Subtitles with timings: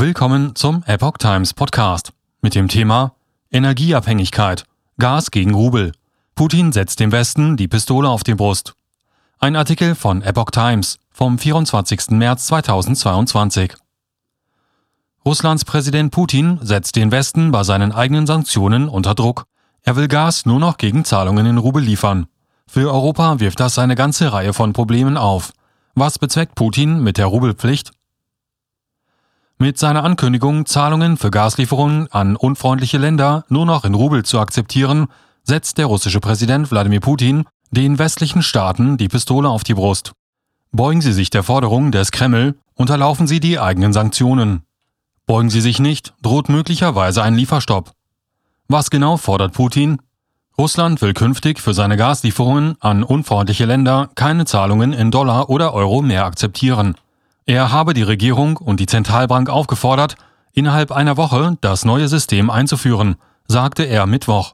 [0.00, 3.16] Willkommen zum Epoch Times Podcast mit dem Thema
[3.50, 4.62] Energieabhängigkeit,
[4.96, 5.90] Gas gegen Rubel.
[6.36, 8.74] Putin setzt dem Westen die Pistole auf die Brust.
[9.40, 12.10] Ein Artikel von Epoch Times vom 24.
[12.10, 13.74] März 2022.
[15.24, 19.46] Russlands Präsident Putin setzt den Westen bei seinen eigenen Sanktionen unter Druck.
[19.82, 22.28] Er will Gas nur noch gegen Zahlungen in Rubel liefern.
[22.68, 25.52] Für Europa wirft das eine ganze Reihe von Problemen auf.
[25.96, 27.90] Was bezweckt Putin mit der Rubelpflicht?
[29.60, 35.08] Mit seiner Ankündigung, Zahlungen für Gaslieferungen an unfreundliche Länder nur noch in Rubel zu akzeptieren,
[35.42, 40.12] setzt der russische Präsident Wladimir Putin den westlichen Staaten die Pistole auf die Brust.
[40.70, 44.62] Beugen Sie sich der Forderung des Kreml, unterlaufen Sie die eigenen Sanktionen.
[45.26, 47.90] Beugen Sie sich nicht, droht möglicherweise ein Lieferstopp.
[48.68, 49.98] Was genau fordert Putin?
[50.56, 56.00] Russland will künftig für seine Gaslieferungen an unfreundliche Länder keine Zahlungen in Dollar oder Euro
[56.00, 56.94] mehr akzeptieren.
[57.48, 60.16] Er habe die Regierung und die Zentralbank aufgefordert,
[60.52, 63.16] innerhalb einer Woche das neue System einzuführen,
[63.46, 64.52] sagte er Mittwoch.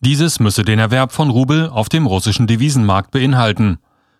[0.00, 3.76] Dieses müsse den Erwerb von Rubel auf dem russischen Devisenmarkt beinhalten.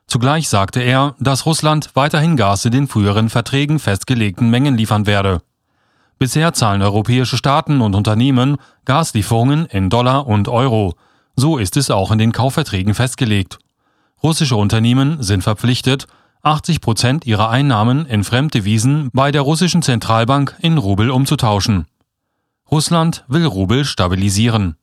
[0.06, 5.40] Zugleich sagte er, dass Russland weiterhin Gas in den früheren Verträgen festgelegten Mengen liefern werde.
[6.18, 10.92] Bisher zahlen europäische Staaten und Unternehmen Gaslieferungen in Dollar und Euro.
[11.36, 13.60] So ist es auch in den Kaufverträgen festgelegt.
[14.22, 16.06] Russische Unternehmen sind verpflichtet,
[16.44, 21.86] 80 Prozent ihrer Einnahmen in Fremddevisen bei der russischen Zentralbank in Rubel umzutauschen.
[22.70, 24.76] Russland will Rubel stabilisieren.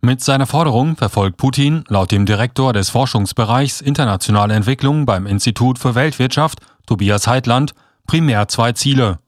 [0.00, 5.94] Mit seiner Forderung verfolgt Putin laut dem Direktor des Forschungsbereichs Internationale Entwicklung beim Institut für
[5.94, 7.74] Weltwirtschaft, Tobias Heitland,
[8.06, 9.18] primär zwei Ziele.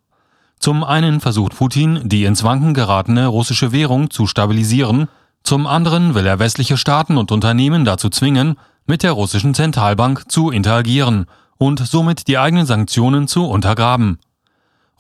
[0.59, 5.09] Zum einen versucht Putin, die ins Wanken geratene russische Währung zu stabilisieren,
[5.45, 10.51] zum anderen will er westliche Staaten und Unternehmen dazu zwingen, mit der russischen Zentralbank zu
[10.51, 11.27] interagieren
[11.61, 14.19] und somit die eigenen Sanktionen zu untergraben.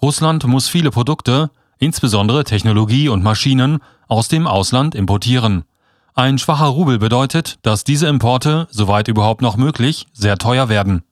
[0.03, 5.65] Russland muss viele Produkte, insbesondere Technologie und Maschinen, aus dem Ausland importieren.
[6.15, 11.03] Ein schwacher Rubel bedeutet, dass diese Importe, soweit überhaupt noch möglich, sehr teuer werden.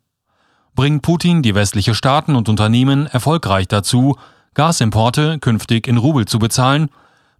[0.74, 4.16] Bringt Putin die westliche Staaten und Unternehmen erfolgreich dazu,
[4.52, 6.90] Gasimporte künftig in Rubel zu bezahlen,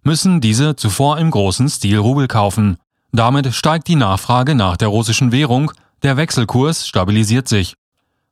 [0.01, 2.77] müssen diese zuvor im großen Stil Rubel kaufen.
[3.11, 7.75] Damit steigt die Nachfrage nach der russischen Währung, der Wechselkurs stabilisiert sich.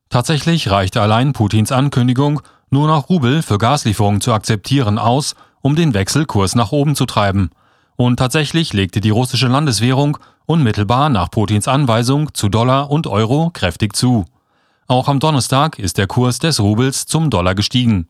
[0.09, 5.93] Tatsächlich reichte allein Putins Ankündigung, nur noch Rubel für Gaslieferungen zu akzeptieren, aus, um den
[5.93, 7.51] Wechselkurs nach oben zu treiben.
[7.95, 13.95] Und tatsächlich legte die russische Landeswährung unmittelbar nach Putins Anweisung zu Dollar und Euro kräftig
[13.95, 14.25] zu.
[14.87, 18.07] Auch am Donnerstag ist der Kurs des Rubels zum Dollar gestiegen.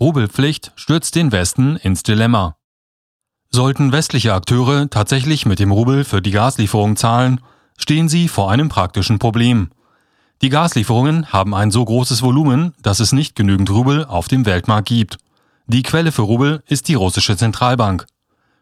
[0.00, 2.56] Rubelpflicht stürzt den Westen ins Dilemma.
[3.50, 7.40] Sollten westliche Akteure tatsächlich mit dem Rubel für die Gaslieferung zahlen,
[7.76, 9.70] stehen sie vor einem praktischen Problem.
[10.40, 14.86] Die Gaslieferungen haben ein so großes Volumen, dass es nicht genügend Rubel auf dem Weltmarkt
[14.86, 15.18] gibt.
[15.66, 18.06] Die Quelle für Rubel ist die russische Zentralbank.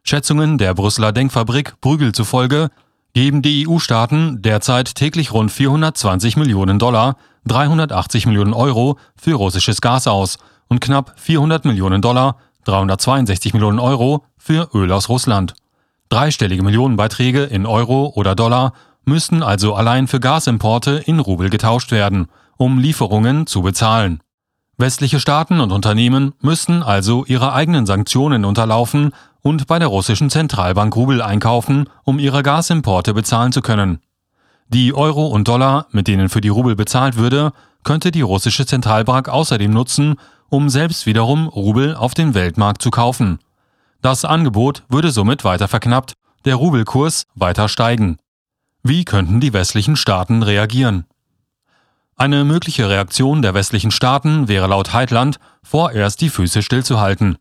[0.03, 2.71] Schätzungen der Brüsseler Denkfabrik Brügel zufolge
[3.13, 7.17] geben die EU-Staaten derzeit täglich rund 420 Millionen Dollar,
[7.47, 10.39] 380 Millionen Euro für russisches Gas aus
[10.69, 15.55] und knapp 400 Millionen Dollar, 362 Millionen Euro für Öl aus Russland.
[16.09, 18.73] Dreistellige Millionenbeiträge in Euro oder Dollar
[19.07, 22.27] müssten also allein für Gasimporte in Rubel getauscht werden,
[22.59, 24.21] um Lieferungen zu bezahlen.
[24.79, 30.95] Westliche Staaten und Unternehmen müssten also ihre eigenen Sanktionen unterlaufen und bei der russischen Zentralbank
[30.95, 34.01] Rubel einkaufen, um ihre Gasimporte bezahlen zu können.
[34.69, 37.53] Die Euro und Dollar, mit denen für die Rubel bezahlt würde,
[37.85, 40.17] könnte die russische Zentralbank außerdem nutzen,
[40.51, 43.39] um selbst wiederum Rubel auf dem Weltmarkt zu kaufen.
[44.03, 48.19] Das Angebot würde somit weiter verknappt, der Rubelkurs weiter steigen.
[48.89, 51.07] Wie könnten die westlichen Staaten reagieren?
[52.15, 57.37] Eine mögliche Reaktion der westlichen Staaten wäre laut Heitland, vorerst die Füße stillzuhalten.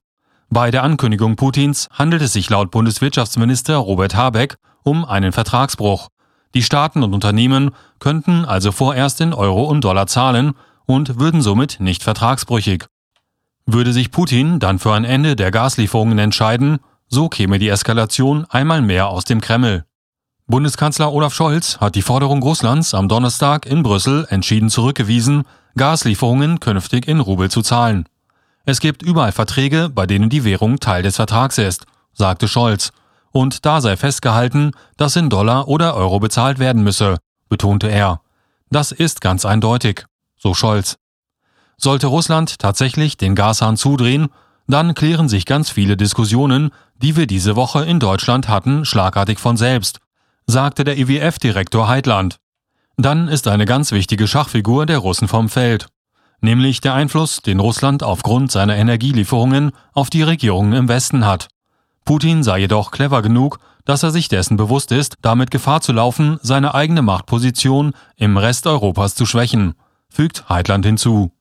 [0.50, 6.08] Bei der Ankündigung Putins handelt es sich laut Bundeswirtschaftsminister Robert Habeck um einen Vertragsbruch.
[6.56, 7.70] Die Staaten und Unternehmen
[8.00, 10.54] könnten also vorerst in Euro und Dollar zahlen
[10.88, 12.86] und würden somit nicht vertragsbrüchig.
[13.68, 18.82] Würde sich Putin dann für ein Ende der Gaslieferungen entscheiden, so käme die Eskalation einmal
[18.82, 19.86] mehr aus dem Kreml.
[20.48, 25.44] Bundeskanzler Olaf Scholz hat die Forderung Russlands am Donnerstag in Brüssel entschieden zurückgewiesen,
[25.76, 28.08] Gaslieferungen künftig in Rubel zu zahlen.
[28.64, 32.92] Es gibt überall Verträge, bei denen die Währung Teil des Vertrags ist, sagte Scholz.
[33.32, 37.18] Und da sei festgehalten, dass in Dollar oder Euro bezahlt werden müsse,
[37.50, 38.22] betonte er.
[38.70, 40.06] Das ist ganz eindeutig,
[40.38, 40.98] so Scholz.
[41.76, 44.28] Sollte Russland tatsächlich den Gashahn zudrehen,
[44.68, 46.70] dann klären sich ganz viele Diskussionen,
[47.02, 50.05] die wir diese Woche in Deutschland hatten, schlagartig von selbst
[50.48, 52.38] sagte der IWF-Direktor Heitland.
[52.98, 55.88] Dann ist eine ganz wichtige Schachfigur der Russen vom Feld.
[56.42, 61.48] nämlich der Einfluss, den Russland aufgrund seiner Energielieferungen auf die Regierungen im Westen hat.
[62.06, 66.38] Putin sei jedoch clever genug, dass er sich dessen bewusst ist, damit Gefahr zu laufen,
[66.42, 69.74] seine eigene Machtposition im Rest Europas zu schwächen,
[70.10, 71.32] fügt Heitland hinzu.